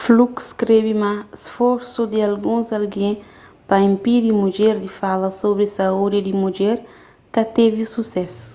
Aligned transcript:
fluke 0.00 0.40
skrebe 0.48 0.92
ma 1.02 1.12
sforsu 1.44 2.02
di 2.12 2.18
alguns 2.28 2.66
algen 2.78 3.14
pa 3.68 3.76
inpidi 3.90 4.30
mudjer 4.40 4.74
di 4.84 4.90
fala 4.98 5.28
sobri 5.40 5.66
saúdi 5.76 6.18
di 6.22 6.32
mudjer 6.42 6.76
ka 7.34 7.42
tevi 7.56 7.84
susésu 7.94 8.52